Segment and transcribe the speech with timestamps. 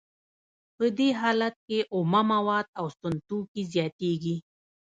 [0.75, 4.35] په دې حالت کې اومه مواد او سون توکي زیاتېږي